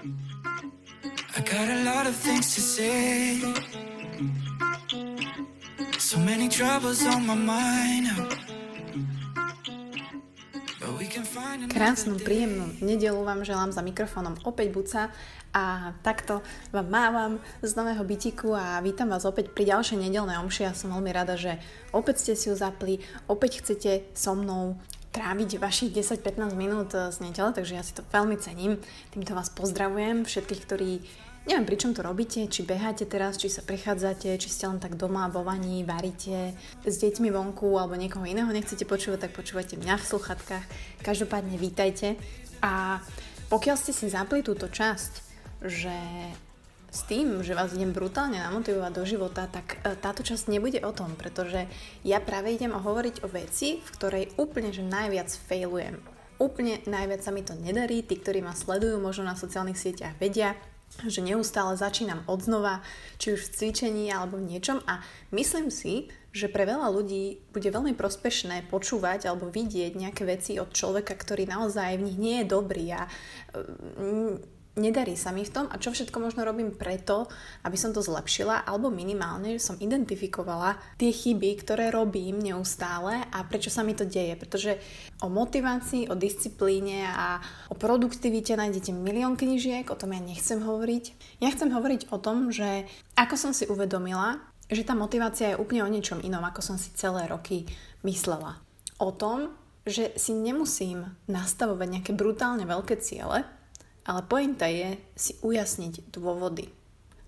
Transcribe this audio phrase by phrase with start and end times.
[0.00, 3.36] I got a lot of things to say.
[5.98, 8.08] So many troubles on my mind.
[11.68, 15.02] Krásnu, príjemnú nedelu vám želám za mikrofónom opäť Buca
[15.52, 16.40] a takto
[16.72, 20.64] vám mávam z nového bytiku a vítam vás opäť pri ďalšej nedelnej omši.
[20.64, 21.60] Ja som veľmi rada, že
[21.92, 24.80] opäť ste si ju zapli, opäť chcete so mnou
[25.10, 28.78] tráviť vašich 10-15 minút z nedele, takže ja si to veľmi cením.
[29.10, 30.90] Týmto vás pozdravujem, všetkých, ktorí
[31.48, 35.00] Neviem, pri čom to robíte, či beháte teraz, či sa prechádzate, či ste len tak
[35.00, 36.52] doma vo vani, varíte
[36.84, 40.66] s deťmi vonku alebo niekoho iného nechcete počúvať, tak počúvate mňa v sluchatkách.
[41.00, 42.20] Každopádne vítajte
[42.60, 43.00] a
[43.48, 45.12] pokiaľ ste si zapli túto časť,
[45.64, 45.96] že
[46.90, 50.90] s tým, že vás idem brutálne namotivovať do života, tak e, táto časť nebude o
[50.90, 51.70] tom, pretože
[52.02, 56.02] ja práve idem hovoriť o veci, v ktorej úplne že najviac failujem.
[56.42, 60.58] Úplne najviac sa mi to nedarí, tí, ktorí ma sledujú možno na sociálnych sieťach vedia,
[61.06, 62.82] že neustále začínam od znova,
[63.22, 64.98] či už v cvičení alebo v niečom a
[65.30, 70.74] myslím si, že pre veľa ľudí bude veľmi prospešné počúvať alebo vidieť nejaké veci od
[70.74, 73.06] človeka, ktorý naozaj v nich nie je dobrý a
[73.54, 77.26] mm, nedarí sa mi v tom a čo všetko možno robím preto,
[77.66, 83.42] aby som to zlepšila alebo minimálne, že som identifikovala tie chyby, ktoré robím neustále a
[83.42, 84.38] prečo sa mi to deje.
[84.38, 84.78] Pretože
[85.20, 91.38] o motivácii, o disciplíne a o produktivite nájdete milión knižiek, o tom ja nechcem hovoriť.
[91.42, 92.86] Ja chcem hovoriť o tom, že
[93.18, 94.38] ako som si uvedomila,
[94.70, 97.66] že tá motivácia je úplne o niečom inom, ako som si celé roky
[98.06, 98.62] myslela.
[99.02, 99.50] O tom,
[99.82, 103.42] že si nemusím nastavovať nejaké brutálne veľké ciele,
[104.10, 106.66] ale pointa je si ujasniť dôvody.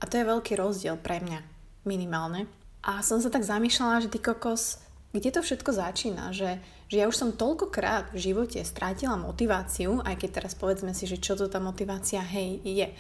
[0.03, 1.39] A to je veľký rozdiel pre mňa,
[1.87, 2.51] minimálne.
[2.83, 4.83] A som sa tak zamýšľala, že ty kokos,
[5.15, 6.59] kde to všetko začína, že,
[6.91, 11.23] že ja už som toľkokrát v živote strátila motiváciu, aj keď teraz povedzme si, že
[11.23, 12.91] čo to tá motivácia, hej, je.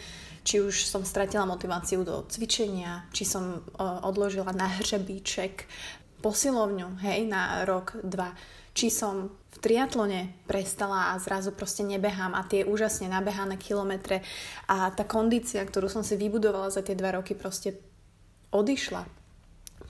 [0.46, 3.66] Či už som stratila motiváciu do cvičenia, či som
[4.06, 5.66] odložila na hřebíček
[6.22, 8.30] posilovňu, hej, na rok, dva
[8.72, 14.24] či som v triatlone prestala a zrazu proste nebehám a tie úžasne nabehané kilometre
[14.64, 17.76] a tá kondícia, ktorú som si vybudovala za tie dva roky proste
[18.48, 19.04] odišla.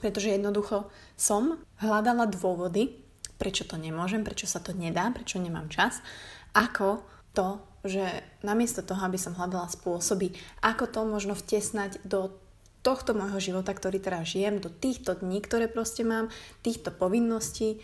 [0.03, 2.99] Pretože jednoducho som hľadala dôvody,
[3.39, 6.03] prečo to nemôžem, prečo sa to nedá, prečo nemám čas,
[6.51, 6.99] ako
[7.31, 8.03] to, že
[8.43, 12.35] namiesto toho, aby som hľadala spôsoby, ako to možno vtesnať do
[12.83, 16.27] tohto môjho života, ktorý teraz žijem, do týchto dní, ktoré proste mám,
[16.59, 17.79] týchto povinností,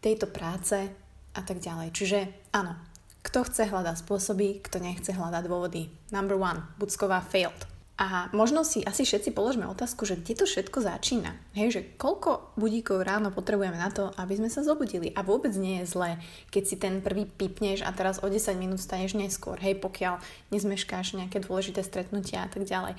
[0.00, 0.88] tejto práce
[1.34, 1.94] a tak ďalej.
[1.94, 2.18] Čiže
[2.54, 2.74] áno,
[3.20, 5.92] kto chce hľadať spôsoby, kto nechce hľadať dôvody.
[6.08, 7.68] Number one, Bucková failed.
[8.00, 11.36] A možno si asi všetci položme otázku, že kde to všetko začína.
[11.52, 15.12] Hej, že koľko budíkov ráno potrebujeme na to, aby sme sa zobudili.
[15.12, 16.16] A vôbec nie je zlé,
[16.48, 19.60] keď si ten prvý pipneš a teraz o 10 minút staneš neskôr.
[19.60, 20.16] Hej, pokiaľ
[20.48, 22.96] nezmeškáš nejaké dôležité stretnutia a tak ďalej.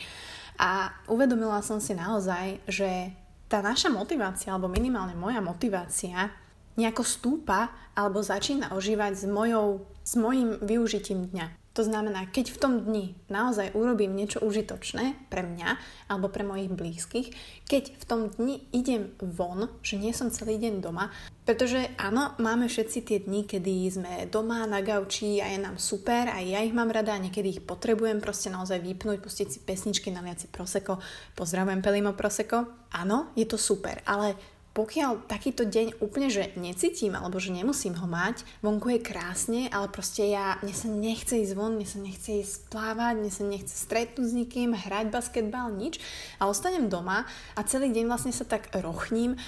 [0.61, 3.09] A uvedomila som si naozaj, že
[3.49, 6.29] tá naša motivácia, alebo minimálne moja motivácia,
[6.75, 11.61] nejako stúpa alebo začína ožívať s, mojou, s mojim využitím dňa.
[11.71, 15.79] To znamená, keď v tom dni naozaj urobím niečo užitočné pre mňa
[16.11, 17.31] alebo pre mojich blízkych,
[17.63, 21.15] keď v tom dni idem von, že nie som celý deň doma,
[21.47, 26.27] pretože áno, máme všetci tie dni, kedy sme doma na gauči a je nám super
[26.27, 30.11] a ja ich mám rada a niekedy ich potrebujem proste naozaj vypnúť, pustiť si pesničky,
[30.11, 30.99] naliať si proseko,
[31.39, 32.67] pozdravujem Pelimo Proseko.
[32.91, 34.35] Áno, je to super, ale
[34.71, 39.91] pokiaľ takýto deň úplne, že necítim alebo že nemusím ho mať, vonku je krásne, ale
[39.91, 43.75] proste ja, mne sa nechce ísť von, mne sa nechce ísť plávať, mne sa nechce
[43.75, 45.99] stretnúť s nikým, hrať basketbal, nič.
[46.39, 49.39] A ostanem doma a celý deň vlastne sa tak rochním, e,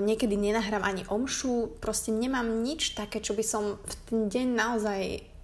[0.00, 5.00] niekedy nenahrám ani omšu, proste nemám nič také, čo by som v ten deň naozaj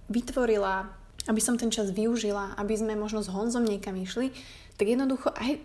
[0.09, 0.89] vytvorila,
[1.29, 4.33] aby som ten čas využila, aby sme možno s Honzom niekam išli,
[4.81, 5.61] tak jednoducho I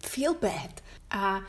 [0.00, 0.80] feel bad.
[1.12, 1.44] A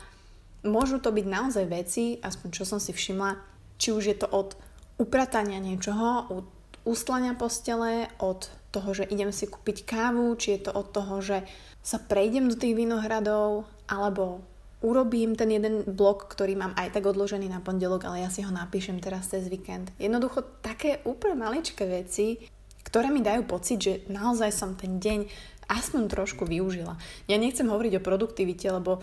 [0.64, 3.36] môžu to byť naozaj veci, aspoň čo som si všimla,
[3.76, 4.56] či už je to od
[4.98, 6.44] upratania niečoho, od
[6.88, 11.46] ustlania postele, od toho, že idem si kúpiť kávu, či je to od toho, že
[11.84, 14.42] sa prejdem do tých vinohradov, alebo
[14.84, 18.52] urobím ten jeden blok, ktorý mám aj tak odložený na pondelok, ale ja si ho
[18.52, 19.88] napíšem teraz cez víkend.
[19.96, 22.36] Jednoducho také úplne maličké veci,
[22.84, 25.24] ktoré mi dajú pocit, že naozaj som ten deň
[25.72, 27.00] aspoň trošku využila.
[27.24, 29.00] Ja nechcem hovoriť o produktivite, lebo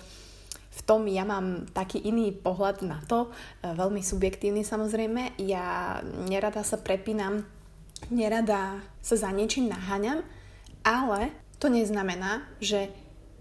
[0.72, 5.36] v tom ja mám taký iný pohľad na to, e, veľmi subjektívny samozrejme.
[5.44, 6.00] Ja
[6.32, 7.44] nerada sa prepínam,
[8.08, 10.24] nerada sa za niečím naháňam,
[10.88, 12.90] ale to neznamená, že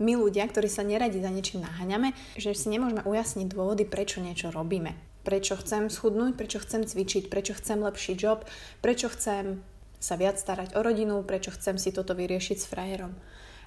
[0.00, 4.50] my ľudia, ktorí sa neradi za niečím naháňame, že si nemôžeme ujasniť dôvody, prečo niečo
[4.50, 4.96] robíme.
[5.20, 8.48] Prečo chcem schudnúť, prečo chcem cvičiť, prečo chcem lepší job,
[8.80, 9.60] prečo chcem
[10.00, 13.12] sa viac starať o rodinu, prečo chcem si toto vyriešiť s frajerom.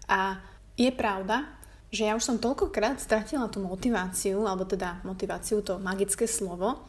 [0.09, 0.41] A
[0.73, 1.45] je pravda,
[1.93, 6.81] že ja už som toľkokrát stratila tú motiváciu, alebo teda motiváciu, to magické slovo,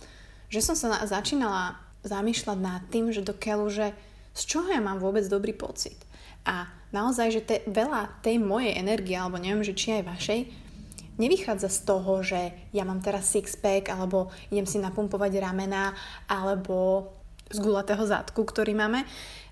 [0.48, 1.76] že som sa na, začínala
[2.08, 3.36] zamýšľať nad tým, že do
[3.68, 3.92] že
[4.32, 6.00] z čoho ja mám vôbec dobrý pocit.
[6.48, 10.40] A naozaj, že te, veľa tej mojej energie, alebo neviem, že či aj vašej,
[11.20, 12.40] nevychádza z toho, že
[12.72, 15.92] ja mám teraz six-pack, alebo idem si napumpovať ramena,
[16.26, 17.12] alebo
[17.52, 19.04] z gulatého zadku, ktorý máme,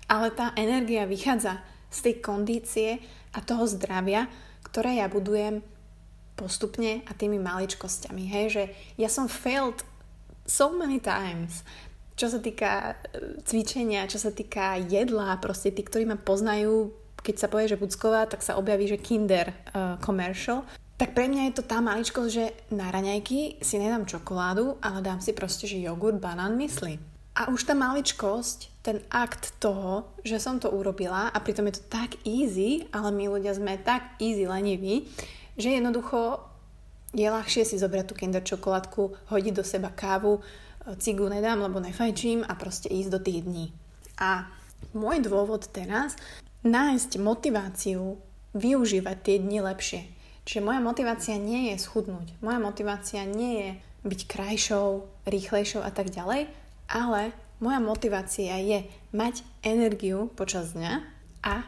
[0.09, 1.61] ale tá energia vychádza
[1.93, 2.89] z tej kondície
[3.31, 4.25] a toho zdravia,
[4.73, 5.61] ktoré ja budujem
[6.33, 8.25] postupne a tými maličkosťami.
[8.25, 8.63] Hej, že
[8.97, 9.85] ja som failed
[10.49, 11.61] so many times,
[12.17, 16.89] čo sa týka e, cvičenia, čo sa týka jedla, proste tí, ktorí ma poznajú,
[17.21, 20.67] keď sa povie, že Bucková, tak sa objaví, že Kinder uh, commercial.
[20.99, 25.23] Tak pre mňa je to tá maličkosť, že na raňajky si nedám čokoládu, ale dám
[25.23, 26.99] si proste, že jogurt, banán, mysli.
[27.33, 31.83] A už tá maličkosť, ten akt toho, že som to urobila a pritom je to
[31.89, 35.09] tak easy, ale my ľudia sme tak easy leniví,
[35.57, 36.37] že jednoducho
[37.13, 40.45] je ľahšie si zobrať tú kinder čokoládku, hodiť do seba kávu,
[41.01, 43.65] cigu nedám, lebo nefajčím a proste ísť do tých dní.
[44.21, 44.45] A
[44.93, 46.13] môj dôvod teraz
[46.61, 48.17] nájsť motiváciu
[48.53, 50.01] využívať tie dni lepšie.
[50.43, 52.35] Čiže moja motivácia nie je schudnúť.
[52.43, 53.69] Moja motivácia nie je
[54.03, 56.51] byť krajšou, rýchlejšou a tak ďalej,
[56.93, 61.01] ale moja motivácia je mať energiu počas dňa
[61.41, 61.65] a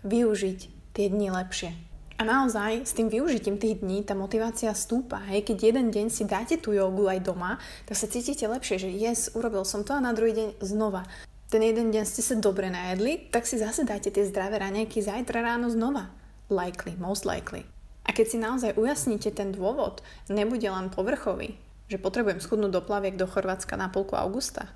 [0.00, 0.58] využiť
[0.96, 1.76] tie dni lepšie.
[2.14, 5.18] A naozaj s tým využitím tých dní tá motivácia stúpa.
[5.28, 8.88] Hej, keď jeden deň si dáte tú jogu aj doma, tak sa cítite lepšie, že
[8.88, 11.02] yes, urobil som to a na druhý deň znova.
[11.50, 15.42] Ten jeden deň ste sa dobre najedli, tak si zase dáte tie zdravé raňajky zajtra
[15.42, 16.14] ráno znova.
[16.46, 17.66] Likely, most likely.
[18.06, 19.98] A keď si naozaj ujasníte ten dôvod,
[20.30, 21.58] nebude len povrchový,
[21.94, 24.66] že potrebujem schudnúť do plaviek do Chorvátska na polku augusta.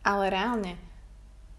[0.00, 0.80] Ale reálne,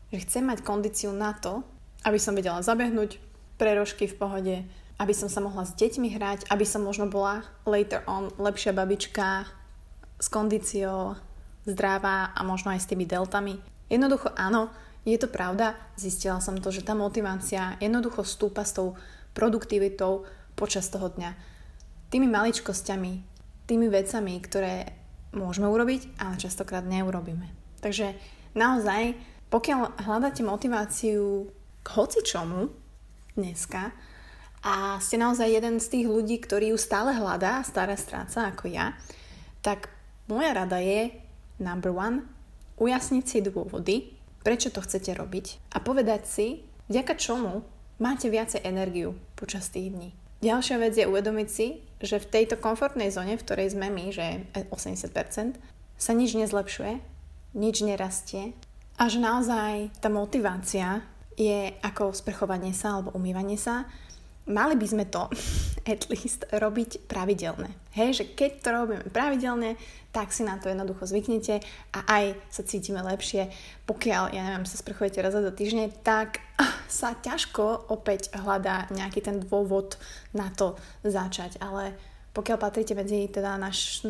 [0.10, 1.62] že chcem mať kondíciu na to,
[2.02, 3.22] aby som vedela zabehnúť
[3.62, 4.56] prerožky v pohode,
[4.98, 9.46] aby som sa mohla s deťmi hrať, aby som možno bola later on lepšia babička
[10.18, 11.14] s kondíciou,
[11.70, 13.62] zdravá a možno aj s tými deltami.
[13.94, 14.74] Jednoducho áno,
[15.06, 18.98] je to pravda, zistila som to, že tá motivácia jednoducho stúpa s tou
[19.38, 20.26] produktivitou
[20.58, 21.36] počas toho dňa.
[22.10, 23.14] Tými maličkosťami,
[23.68, 25.03] tými vecami, ktoré
[25.34, 27.50] môžeme urobiť, ale častokrát neurobíme.
[27.82, 28.16] Takže
[28.56, 29.18] naozaj,
[29.52, 31.52] pokiaľ hľadáte motiváciu
[31.84, 32.72] k hocičomu
[33.36, 33.92] dneska
[34.64, 38.96] a ste naozaj jeden z tých ľudí, ktorí ju stále hľadá, stará stráca ako ja,
[39.60, 39.92] tak
[40.32, 41.12] moja rada je
[41.60, 42.24] number one,
[42.80, 46.48] ujasniť si dôvody, prečo to chcete robiť a povedať si,
[46.88, 47.64] vďaka čomu
[48.00, 50.10] máte viacej energiu počas tých dní.
[50.44, 51.68] Ďalšia vec je uvedomiť si,
[52.04, 55.56] že v tejto komfortnej zóne, v ktorej sme my, že 80%,
[55.96, 56.94] sa nič nezlepšuje,
[57.56, 58.52] nič nerastie
[59.00, 61.02] a že naozaj tá motivácia
[61.34, 63.90] je ako sprchovanie sa alebo umývanie sa.
[64.44, 65.32] Mali by sme to
[65.94, 67.72] at least robiť pravidelne.
[67.94, 69.78] Hej, že keď to robíme pravidelne,
[70.14, 71.62] tak si na to jednoducho zvyknete
[71.94, 73.50] a aj sa cítime lepšie.
[73.90, 76.42] Pokiaľ, ja neviem, sa sprchujete raz do týždne, tak
[76.90, 79.98] sa ťažko opäť hľadá nejaký ten dôvod
[80.36, 81.98] na to začať, ale
[82.34, 84.02] pokiaľ patríte medzi teda náš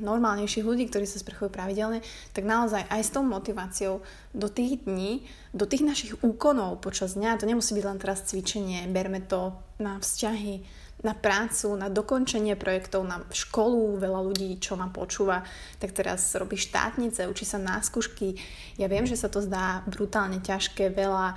[0.00, 2.00] normálnejších ľudí, ktorí sa sprchujú pravidelne,
[2.32, 4.00] tak naozaj aj s tou motiváciou
[4.32, 8.88] do tých dní, do tých našich úkonov počas dňa, to nemusí byť len teraz cvičenie,
[8.88, 10.64] berme to na vzťahy,
[11.04, 15.44] na prácu, na dokončenie projektov, na školu, veľa ľudí, čo ma počúva,
[15.76, 18.38] tak teraz robí štátnice, učí sa na skúšky.
[18.78, 21.34] Ja viem, že sa to zdá brutálne ťažké, veľa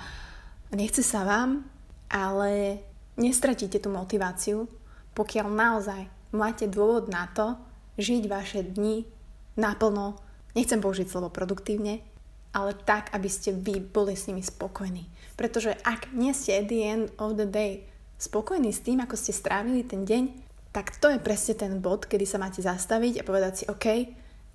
[0.72, 1.66] nechce sa vám,
[2.08, 2.80] ale
[3.18, 4.70] nestratíte tú motiváciu,
[5.18, 7.56] pokiaľ naozaj máte dôvod na to
[7.96, 9.08] žiť vaše dni
[9.56, 10.20] naplno,
[10.52, 12.04] nechcem použiť slovo produktívne,
[12.52, 15.08] ale tak, aby ste vy boli s nimi spokojní.
[15.36, 17.84] Pretože ak nie ste at the end of the day
[18.16, 20.32] spokojní s tým, ako ste strávili ten deň,
[20.72, 23.86] tak to je presne ten bod, kedy sa máte zastaviť a povedať si, OK,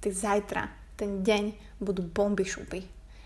[0.01, 2.81] tak zajtra, ten deň budú bomby šupy.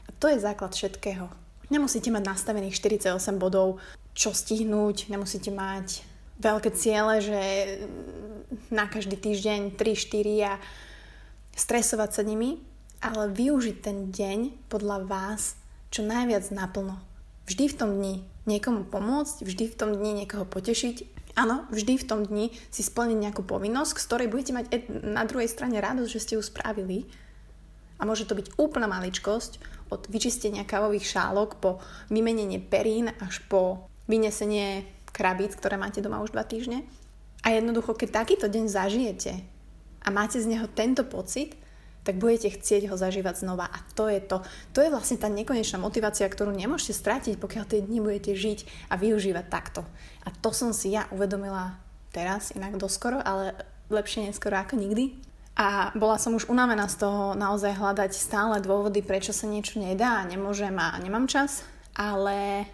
[0.08, 1.28] A to je základ všetkého.
[1.68, 3.84] Nemusíte mať nastavených 48 bodov,
[4.16, 7.42] čo stihnúť, nemusíte mať veľké ciele, že
[8.72, 10.54] na každý týždeň 3-4 a
[11.56, 12.60] stresovať sa nimi,
[13.00, 15.56] ale využiť ten deň podľa vás
[15.92, 17.00] čo najviac naplno.
[17.48, 21.14] Vždy v tom dni niekomu pomôcť, vždy v tom dni niekoho potešiť.
[21.36, 24.66] Áno, vždy v tom dni si splniť nejakú povinnosť, z ktorej budete mať
[25.04, 27.06] na druhej strane radosť, že ste ju spravili.
[28.00, 31.78] A môže to byť úplná maličkosť, od vyčistenia kávových šálok po
[32.10, 34.86] vymenenie perín až po vynesenie
[35.16, 36.84] krabíc, ktoré máte doma už dva týždne.
[37.48, 39.40] A jednoducho, keď takýto deň zažijete
[40.04, 41.56] a máte z neho tento pocit,
[42.06, 43.66] tak budete chcieť ho zažívať znova.
[43.66, 44.46] A to je to.
[44.78, 49.00] To je vlastne tá nekonečná motivácia, ktorú nemôžete stratiť, pokiaľ tie dni budete žiť a
[49.00, 49.82] využívať takto.
[50.22, 51.82] A to som si ja uvedomila
[52.14, 53.58] teraz, inak doskoro, ale
[53.90, 55.18] lepšie neskoro ako nikdy.
[55.58, 60.22] A bola som už unavená z toho naozaj hľadať stále dôvody, prečo sa niečo nedá
[60.28, 61.66] nemôžem a nemám čas.
[61.96, 62.70] Ale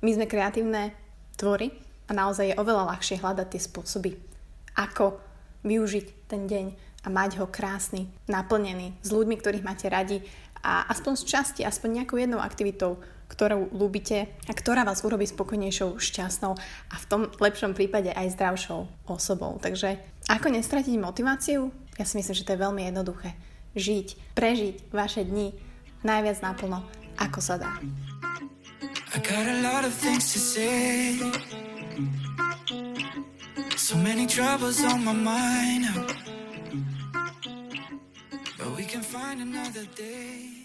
[0.00, 1.03] my sme kreatívne
[1.36, 1.74] tvory
[2.08, 4.10] a naozaj je oveľa ľahšie hľadať tie spôsoby,
[4.76, 5.18] ako
[5.64, 6.66] využiť ten deň
[7.04, 10.24] a mať ho krásny, naplnený, s ľuďmi, ktorých máte radi
[10.64, 12.96] a aspoň z časti, aspoň nejakou jednou aktivitou,
[13.28, 16.52] ktorú ľúbite a ktorá vás urobí spokojnejšou, šťastnou
[16.92, 19.60] a v tom lepšom prípade aj zdravšou osobou.
[19.60, 21.68] Takže ako nestratiť motiváciu?
[22.00, 23.36] Ja si myslím, že to je veľmi jednoduché.
[23.76, 25.52] Žiť, prežiť vaše dni
[26.06, 26.84] najviac naplno,
[27.20, 27.72] ako sa dá.
[29.14, 31.18] I got a lot of things to say.
[33.76, 35.84] So many troubles on my mind.
[38.58, 40.63] But we can find another day